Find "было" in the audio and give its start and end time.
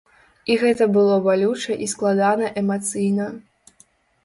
0.95-1.17